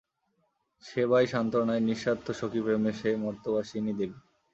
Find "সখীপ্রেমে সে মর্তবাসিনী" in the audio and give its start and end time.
2.39-3.93